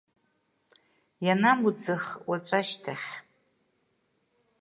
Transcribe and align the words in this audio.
Ианамуӡах, 1.25 2.03
уаҵәашьҭахь… 2.29 3.09